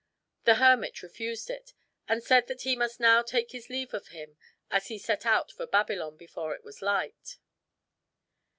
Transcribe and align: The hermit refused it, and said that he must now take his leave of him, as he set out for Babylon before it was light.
The 0.45 0.55
hermit 0.55 1.03
refused 1.03 1.47
it, 1.51 1.75
and 2.07 2.23
said 2.23 2.47
that 2.47 2.63
he 2.63 2.75
must 2.75 2.99
now 2.99 3.21
take 3.21 3.51
his 3.51 3.69
leave 3.69 3.93
of 3.93 4.07
him, 4.07 4.35
as 4.71 4.87
he 4.87 4.97
set 4.97 5.27
out 5.27 5.51
for 5.51 5.67
Babylon 5.67 6.17
before 6.17 6.55
it 6.55 6.63
was 6.63 6.81
light. 6.81 7.37